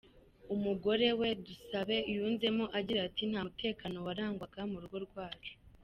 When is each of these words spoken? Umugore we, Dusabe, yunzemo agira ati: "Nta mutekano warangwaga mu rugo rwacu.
Umugore 0.53 1.07
we, 1.19 1.29
Dusabe, 1.45 1.97
yunzemo 2.13 2.65
agira 2.79 2.99
ati: 3.07 3.23
"Nta 3.31 3.41
mutekano 3.47 3.97
warangwaga 4.07 4.61
mu 4.71 4.77
rugo 4.83 4.97
rwacu. 5.07 5.53